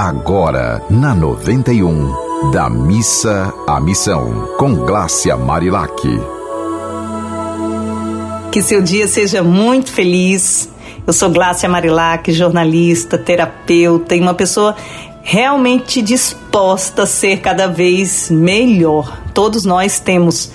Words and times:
Agora, 0.00 0.80
na 0.88 1.12
91, 1.12 2.52
da 2.52 2.70
missa 2.70 3.52
à 3.66 3.80
missão, 3.80 4.48
com 4.56 4.72
Glácia 4.72 5.36
Marilac. 5.36 6.00
Que 8.52 8.62
seu 8.62 8.80
dia 8.80 9.08
seja 9.08 9.42
muito 9.42 9.90
feliz. 9.90 10.70
Eu 11.04 11.12
sou 11.12 11.28
Glácia 11.30 11.68
Marilac, 11.68 12.30
jornalista, 12.30 13.18
terapeuta 13.18 14.14
e 14.14 14.20
uma 14.20 14.34
pessoa 14.34 14.76
realmente 15.24 16.00
disposta 16.00 17.02
a 17.02 17.06
ser 17.06 17.40
cada 17.40 17.66
vez 17.66 18.30
melhor. 18.30 19.20
Todos 19.34 19.64
nós 19.64 19.98
temos 19.98 20.52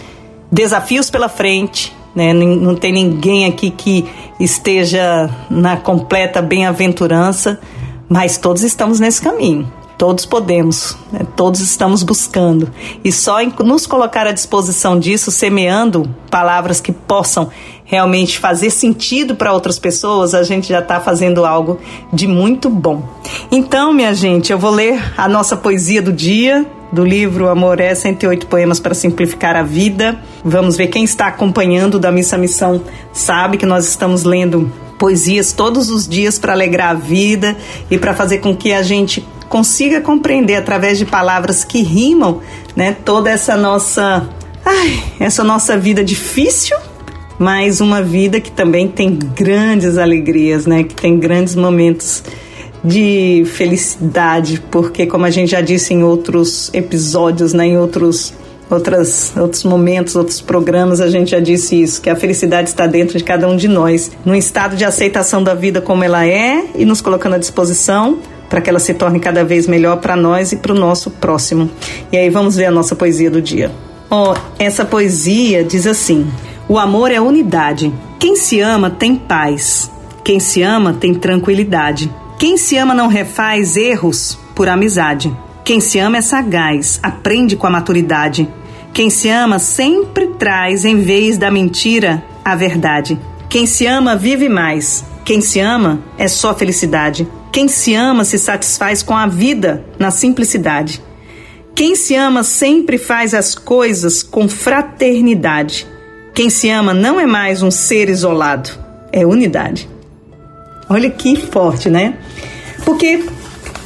desafios 0.49 1.09
pela 1.09 1.27
frente, 1.27 1.93
né? 2.15 2.31
Não 2.31 2.77
tem 2.77 2.93
ninguém 2.93 3.45
aqui 3.45 3.71
que 3.71 4.07
esteja 4.39 5.29
na 5.49 5.75
completa 5.75 6.41
bem-aventurança, 6.41 7.59
mas 8.09 8.37
todos 8.37 8.63
estamos 8.63 8.99
nesse 8.99 9.21
caminho. 9.21 9.71
Todos 9.97 10.25
podemos, 10.25 10.97
né? 11.11 11.21
todos 11.35 11.61
estamos 11.61 12.03
buscando. 12.03 12.69
E 13.03 13.11
só 13.11 13.41
em 13.41 13.53
nos 13.59 13.85
colocar 13.85 14.27
à 14.27 14.31
disposição 14.31 14.99
disso, 14.99 15.31
semeando 15.31 16.09
palavras 16.29 16.81
que 16.81 16.91
possam 16.91 17.49
realmente 17.85 18.39
fazer 18.39 18.69
sentido 18.71 19.35
para 19.35 19.53
outras 19.53 19.77
pessoas, 19.77 20.33
a 20.33 20.41
gente 20.41 20.67
já 20.67 20.79
está 20.79 20.99
fazendo 20.99 21.45
algo 21.45 21.79
de 22.11 22.27
muito 22.27 22.69
bom. 22.69 23.07
Então, 23.51 23.93
minha 23.93 24.13
gente, 24.13 24.51
eu 24.51 24.57
vou 24.57 24.71
ler 24.71 24.99
a 25.15 25.29
nossa 25.29 25.55
poesia 25.55 26.01
do 26.01 26.11
dia, 26.11 26.65
do 26.91 27.03
livro 27.03 27.47
Amor 27.47 27.79
é 27.79 27.93
108 27.93 28.47
Poemas 28.47 28.79
para 28.79 28.93
Simplificar 28.93 29.55
a 29.55 29.63
Vida. 29.63 30.19
Vamos 30.43 30.75
ver 30.75 30.87
quem 30.87 31.03
está 31.03 31.27
acompanhando 31.27 31.99
da 31.99 32.11
Missa 32.11 32.37
Missão 32.37 32.81
sabe 33.11 33.57
que 33.57 33.65
nós 33.65 33.87
estamos 33.87 34.23
lendo 34.23 34.71
poesias 35.03 35.51
todos 35.51 35.89
os 35.89 36.07
dias 36.07 36.39
para 36.39 36.53
alegrar 36.53 36.91
a 36.91 36.93
vida 36.93 37.57
e 37.91 37.97
para 37.97 38.13
fazer 38.13 38.37
com 38.37 38.55
que 38.55 38.71
a 38.71 38.81
gente 38.81 39.21
consiga 39.49 39.99
compreender 39.99 40.55
através 40.55 40.97
de 40.97 41.05
palavras 41.05 41.65
que 41.65 41.81
rimam, 41.81 42.39
né, 42.73 42.95
toda 43.03 43.29
essa 43.29 43.57
nossa, 43.57 44.29
ai, 44.65 45.03
essa 45.19 45.43
nossa 45.43 45.77
vida 45.77 46.01
difícil, 46.05 46.77
mas 47.37 47.81
uma 47.81 48.01
vida 48.01 48.39
que 48.39 48.49
também 48.49 48.87
tem 48.87 49.13
grandes 49.13 49.97
alegrias, 49.97 50.65
né, 50.65 50.83
que 50.83 50.95
tem 50.95 51.19
grandes 51.19 51.53
momentos 51.53 52.23
de 52.81 53.43
felicidade, 53.45 54.63
porque 54.71 55.05
como 55.05 55.25
a 55.25 55.29
gente 55.29 55.51
já 55.51 55.59
disse 55.59 55.93
em 55.93 56.01
outros 56.01 56.73
episódios, 56.73 57.51
né, 57.51 57.67
em 57.67 57.77
outros 57.77 58.33
outras, 58.73 59.33
outros 59.37 59.63
momentos, 59.63 60.15
outros 60.15 60.41
programas, 60.41 60.99
a 60.99 61.09
gente 61.09 61.31
já 61.31 61.39
disse 61.39 61.81
isso, 61.81 62.01
que 62.01 62.09
a 62.09 62.15
felicidade 62.15 62.69
está 62.69 62.87
dentro 62.87 63.17
de 63.17 63.23
cada 63.23 63.47
um 63.47 63.55
de 63.55 63.67
nós, 63.67 64.11
num 64.25 64.35
estado 64.35 64.75
de 64.75 64.83
aceitação 64.83 65.43
da 65.43 65.53
vida 65.53 65.81
como 65.81 66.03
ela 66.03 66.25
é 66.25 66.65
e 66.75 66.85
nos 66.85 67.01
colocando 67.01 67.35
à 67.35 67.37
disposição 67.37 68.19
para 68.49 68.61
que 68.61 68.69
ela 68.69 68.79
se 68.79 68.93
torne 68.93 69.19
cada 69.19 69.43
vez 69.43 69.67
melhor 69.67 69.97
para 69.97 70.15
nós 70.15 70.51
e 70.51 70.57
para 70.57 70.71
o 70.71 70.75
nosso 70.75 71.09
próximo. 71.09 71.69
E 72.11 72.17
aí 72.17 72.29
vamos 72.29 72.55
ver 72.55 72.65
a 72.65 72.71
nossa 72.71 72.95
poesia 72.95 73.31
do 73.31 73.41
dia. 73.41 73.71
Oh, 74.11 74.35
essa 74.59 74.85
poesia 74.85 75.63
diz 75.63 75.87
assim: 75.87 76.27
O 76.69 76.77
amor 76.77 77.09
é 77.11 77.19
unidade. 77.19 77.91
Quem 78.19 78.35
se 78.35 78.59
ama 78.59 78.91
tem 78.91 79.15
paz. 79.15 79.89
Quem 80.23 80.39
se 80.39 80.61
ama 80.61 80.93
tem 80.93 81.15
tranquilidade. 81.15 82.13
Quem 82.37 82.55
se 82.55 82.77
ama 82.77 82.93
não 82.93 83.07
refaz 83.07 83.75
erros 83.75 84.37
por 84.53 84.69
amizade. 84.69 85.35
Quem 85.63 85.79
se 85.79 85.97
ama 85.97 86.17
é 86.17 86.21
sagaz, 86.21 86.99
aprende 87.01 87.55
com 87.55 87.65
a 87.65 87.69
maturidade. 87.69 88.47
Quem 88.93 89.09
se 89.09 89.27
ama 89.27 89.57
sempre 89.57 90.27
traz, 90.37 90.85
em 90.85 90.99
vez 90.99 91.35
da 91.39 91.49
mentira, 91.49 92.23
a 92.45 92.55
verdade. 92.55 93.19
Quem 93.49 93.65
se 93.65 93.87
ama 93.87 94.15
vive 94.15 94.47
mais. 94.47 95.03
Quem 95.25 95.41
se 95.41 95.59
ama 95.59 96.03
é 96.15 96.27
só 96.27 96.53
felicidade. 96.53 97.27
Quem 97.51 97.67
se 97.67 97.95
ama 97.95 98.23
se 98.23 98.37
satisfaz 98.37 99.01
com 99.01 99.17
a 99.17 99.25
vida 99.25 99.83
na 99.97 100.11
simplicidade. 100.11 101.01
Quem 101.73 101.95
se 101.95 102.13
ama 102.13 102.43
sempre 102.43 102.99
faz 102.99 103.33
as 103.33 103.55
coisas 103.55 104.21
com 104.21 104.47
fraternidade. 104.47 105.87
Quem 106.35 106.51
se 106.51 106.69
ama 106.69 106.93
não 106.93 107.19
é 107.19 107.25
mais 107.25 107.63
um 107.63 107.71
ser 107.71 108.09
isolado, 108.09 108.69
é 109.11 109.25
unidade. 109.25 109.89
Olha 110.87 111.09
que 111.09 111.35
forte, 111.35 111.89
né? 111.89 112.19
Porque 112.85 113.25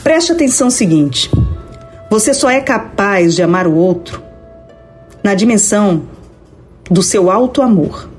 preste 0.04 0.34
atenção 0.34 0.66
no 0.66 0.72
seguinte: 0.72 1.32
você 2.10 2.34
só 2.34 2.50
é 2.50 2.60
capaz 2.60 3.36
de 3.36 3.42
amar 3.42 3.68
o 3.68 3.74
outro 3.74 4.27
na 5.24 5.34
dimensão 5.34 6.04
do 6.90 7.02
seu 7.02 7.30
alto 7.30 7.62
amor. 7.62 8.10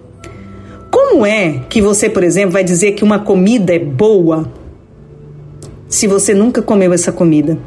Como 0.91 1.25
é 1.25 1.60
que 1.69 1.81
você, 1.81 2.09
por 2.09 2.22
exemplo, 2.22 2.53
vai 2.53 2.64
dizer 2.64 2.92
que 2.92 3.04
uma 3.04 3.19
comida 3.19 3.75
é 3.75 3.78
boa 3.78 4.50
se 5.88 6.06
você 6.06 6.34
nunca 6.34 6.60
comeu 6.60 6.92
essa 6.92 7.12
comida? 7.12 7.58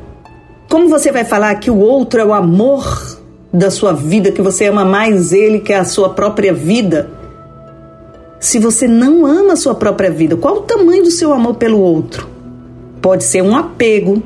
Como 0.70 0.88
você 0.88 1.12
vai 1.12 1.26
falar 1.26 1.56
que 1.56 1.70
o 1.70 1.78
outro 1.78 2.22
é 2.22 2.26
o 2.26 2.34
amor 2.34 3.20
da 3.52 3.70
sua 3.70 3.94
vida, 3.94 4.32
que 4.32 4.42
você 4.42 4.68
ama 4.68 4.86
mais 4.86 5.34
ele 5.34 5.60
que 5.60 5.74
a 5.74 5.84
sua 5.84 6.10
própria 6.10 6.54
vida? 6.54 7.10
Se 8.40 8.58
você 8.58 8.88
não 8.88 9.26
ama 9.26 9.54
a 9.54 9.58
sua 9.58 9.76
própria 9.76 10.10
vida, 10.10 10.36
qual 10.36 10.58
o 10.58 10.62
tamanho 10.62 11.04
do 11.04 11.12
seu 11.12 11.34
amor 11.34 11.56
pelo 11.56 11.80
outro? 11.80 12.28
Pode 13.02 13.24
ser 13.24 13.42
um 13.44 13.56
apego, 13.56 14.22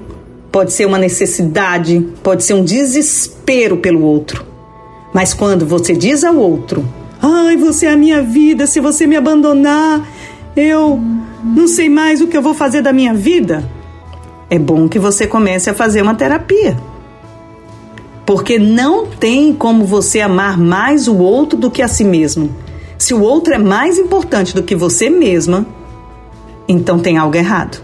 pode 0.51 0.71
ser 0.71 0.85
uma 0.85 0.97
necessidade, 0.97 2.07
pode 2.23 2.43
ser 2.43 2.53
um 2.53 2.63
desespero 2.63 3.77
pelo 3.77 4.03
outro. 4.03 4.54
Mas 5.15 5.33
quando 5.33 5.65
você 5.65 5.95
diz 5.95 6.25
ao 6.25 6.35
outro: 6.35 6.85
Ai, 7.21 7.55
você 7.55 7.85
é 7.85 7.93
a 7.93 7.95
minha 7.95 8.21
vida, 8.21 8.67
se 8.67 8.81
você 8.81 9.07
me 9.07 9.15
abandonar, 9.15 10.05
eu 10.57 10.99
não 11.41 11.69
sei 11.69 11.87
mais 11.87 12.19
o 12.19 12.27
que 12.27 12.35
eu 12.35 12.41
vou 12.41 12.53
fazer 12.53 12.81
da 12.81 12.91
minha 12.91 13.13
vida. 13.13 13.63
É 14.49 14.59
bom 14.59 14.89
que 14.89 14.99
você 14.99 15.25
comece 15.25 15.69
a 15.69 15.73
fazer 15.73 16.01
uma 16.01 16.15
terapia. 16.15 16.77
Porque 18.25 18.59
não 18.59 19.05
tem 19.05 19.53
como 19.53 19.85
você 19.85 20.19
amar 20.19 20.57
mais 20.57 21.07
o 21.07 21.15
outro 21.17 21.57
do 21.57 21.71
que 21.71 21.81
a 21.81 21.87
si 21.87 22.03
mesmo. 22.03 22.53
Se 22.97 23.13
o 23.13 23.21
outro 23.21 23.53
é 23.53 23.57
mais 23.57 23.97
importante 23.97 24.53
do 24.53 24.63
que 24.63 24.75
você 24.75 25.09
mesma, 25.09 25.65
então 26.67 26.99
tem 26.99 27.17
algo 27.17 27.37
errado. 27.37 27.81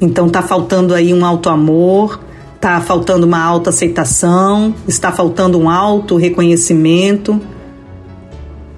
Então 0.00 0.30
tá 0.30 0.40
faltando 0.40 0.94
aí 0.94 1.12
um 1.12 1.22
alto 1.22 1.50
amor, 1.50 2.18
tá 2.64 2.80
faltando 2.80 3.26
uma 3.26 3.38
alta 3.38 3.68
aceitação, 3.68 4.74
está 4.88 5.12
faltando 5.12 5.60
um 5.60 5.68
alto 5.68 6.16
reconhecimento. 6.16 7.38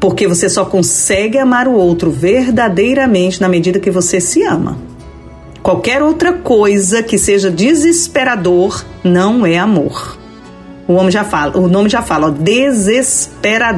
Porque 0.01 0.27
você 0.27 0.49
só 0.49 0.65
consegue 0.65 1.39
amar 1.39 1.69
o 1.69 1.73
outro 1.73 2.11
verdadeiramente 2.11 3.41
na 3.41 3.49
medida 3.49 3.79
que 3.79 3.93
você 3.93 4.21
se 4.21 4.43
ama. 4.43 4.77
Qualquer 5.63 6.03
outra 6.03 6.33
coisa 6.33 7.01
que 7.01 7.17
seja 7.17 7.49
desesperador 7.49 8.85
não 9.05 9.47
é 9.47 9.57
amor. 9.57 10.19
O 10.89 10.95
homem 10.95 11.13
já 11.13 11.23
fala, 11.23 11.57
o 11.57 11.69
nome 11.69 11.89
já 11.89 12.03
fala, 12.03 12.27
ó, 12.27 12.31
desesperador. 12.31 13.71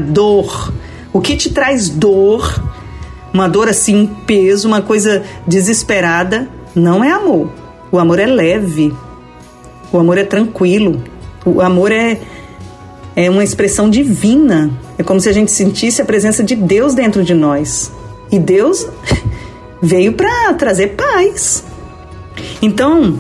O 1.13 1.21
que 1.21 1.37
te 1.37 1.51
traz 1.51 1.91
dor, 1.91 2.65
uma 3.31 3.47
dor 3.47 3.69
assim, 3.69 4.11
peso, 4.27 4.69
uma 4.69 4.81
coisa 4.81 5.23
desesperada, 5.47 6.49
não 6.75 7.05
é 7.05 7.13
amor. 7.13 7.53
O 7.93 7.99
amor 7.99 8.19
é 8.19 8.27
leve. 8.27 8.91
O 9.93 9.99
amor 9.99 10.19
é 10.19 10.25
tranquilo. 10.25 11.03
O 11.45 11.61
amor 11.61 11.93
é, 11.93 12.19
é 13.17 13.31
uma 13.31 13.43
expressão 13.43 13.89
divina. 13.89 14.71
É 14.99 15.03
como 15.03 15.21
se 15.21 15.29
a 15.29 15.33
gente 15.33 15.51
sentisse 15.51 16.03
a 16.03 16.05
presença 16.05 16.43
de 16.43 16.55
Deus 16.55 16.95
dentro 16.95 17.25
de 17.25 17.35
nós. 17.35 17.91
E 18.31 18.39
Deus 18.39 18.87
veio 19.81 20.13
para 20.13 20.53
trazer 20.55 20.89
paz. 20.89 21.65
Então, 22.61 23.19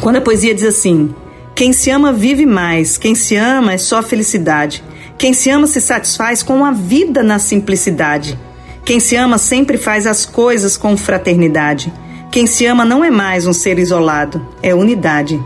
quando 0.00 0.16
a 0.16 0.20
poesia 0.20 0.54
diz 0.54 0.64
assim: 0.64 1.14
quem 1.54 1.72
se 1.72 1.90
ama 1.90 2.12
vive 2.12 2.46
mais, 2.46 2.96
quem 2.96 3.14
se 3.16 3.34
ama 3.34 3.72
é 3.72 3.78
só 3.78 4.02
felicidade. 4.02 4.84
Quem 5.18 5.32
se 5.32 5.50
ama 5.50 5.66
se 5.66 5.80
satisfaz 5.80 6.40
com 6.40 6.64
a 6.64 6.70
vida 6.70 7.24
na 7.24 7.40
simplicidade. 7.40 8.38
Quem 8.84 9.00
se 9.00 9.16
ama 9.16 9.36
sempre 9.36 9.76
faz 9.76 10.06
as 10.06 10.24
coisas 10.24 10.76
com 10.76 10.96
fraternidade. 10.96 11.92
Quem 12.30 12.46
se 12.46 12.64
ama 12.64 12.84
não 12.84 13.04
é 13.04 13.10
mais 13.10 13.44
um 13.44 13.52
ser 13.52 13.78
isolado, 13.78 14.46
é 14.62 14.72
unidade. 14.72 15.42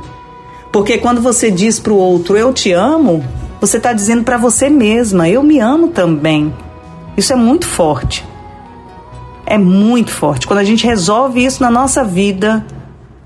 Porque 0.72 0.98
quando 0.98 1.20
você 1.20 1.50
diz 1.50 1.78
para 1.78 1.92
o 1.92 1.96
outro 1.96 2.36
eu 2.36 2.52
te 2.52 2.72
amo, 2.72 3.22
você 3.60 3.76
está 3.76 3.92
dizendo 3.92 4.24
para 4.24 4.38
você 4.38 4.68
mesma 4.70 5.28
eu 5.28 5.42
me 5.42 5.60
amo 5.60 5.88
também. 5.88 6.52
Isso 7.16 7.32
é 7.32 7.36
muito 7.36 7.66
forte. 7.66 8.26
É 9.44 9.58
muito 9.58 10.10
forte. 10.10 10.46
Quando 10.46 10.60
a 10.60 10.64
gente 10.64 10.86
resolve 10.86 11.44
isso 11.44 11.62
na 11.62 11.70
nossa 11.70 12.02
vida, 12.02 12.64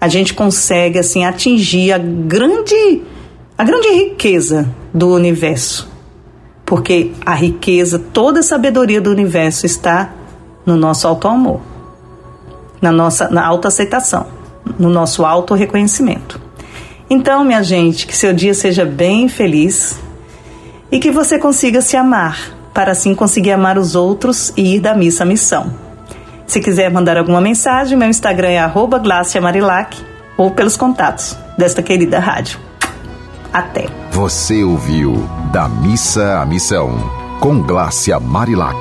a 0.00 0.08
gente 0.08 0.34
consegue 0.34 0.98
assim 0.98 1.24
atingir 1.24 1.92
a 1.92 1.98
grande 1.98 3.02
a 3.56 3.64
grande 3.64 3.88
riqueza 3.88 4.68
do 4.92 5.14
universo. 5.14 5.88
Porque 6.64 7.12
a 7.24 7.32
riqueza, 7.32 7.98
toda 7.98 8.40
a 8.40 8.42
sabedoria 8.42 9.00
do 9.00 9.10
universo 9.10 9.64
está 9.64 10.12
no 10.66 10.76
nosso 10.76 11.06
auto 11.06 11.28
amor 11.28 11.60
na 12.80 12.92
nossa 12.92 13.28
na 13.28 13.44
autoaceitação, 13.44 14.26
no 14.78 14.88
nosso 14.88 15.24
auto-reconhecimento. 15.24 16.40
Então, 17.08 17.44
minha 17.44 17.62
gente, 17.62 18.06
que 18.06 18.16
seu 18.16 18.32
dia 18.32 18.52
seja 18.52 18.84
bem 18.84 19.28
feliz 19.28 19.98
e 20.90 20.98
que 20.98 21.10
você 21.10 21.38
consiga 21.38 21.80
se 21.80 21.96
amar, 21.96 22.38
para 22.74 22.92
assim 22.92 23.14
conseguir 23.14 23.52
amar 23.52 23.78
os 23.78 23.94
outros 23.94 24.52
e 24.56 24.76
ir 24.76 24.80
da 24.80 24.94
missa 24.94 25.22
à 25.22 25.26
missão. 25.26 25.72
Se 26.46 26.60
quiser 26.60 26.90
mandar 26.90 27.16
alguma 27.16 27.40
mensagem, 27.40 27.96
meu 27.96 28.08
Instagram 28.08 28.48
é 28.48 28.72
@glaciamarilac 29.02 29.96
ou 30.36 30.50
pelos 30.50 30.76
contatos 30.76 31.36
desta 31.56 31.82
querida 31.82 32.18
rádio. 32.18 32.58
Até. 33.52 33.86
Você 34.10 34.62
ouviu 34.62 35.28
Da 35.52 35.68
Missa 35.68 36.40
à 36.40 36.46
Missão, 36.46 36.98
com 37.40 37.62
Glácia 37.62 38.20
Marilac. 38.20 38.76